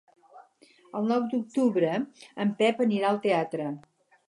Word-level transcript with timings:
El 0.99 1.05
nou 1.11 1.21
d'octubre 1.33 1.93
en 2.47 2.57
Pep 2.65 2.83
anirà 2.89 3.13
al 3.13 3.23
teatre. 3.29 3.71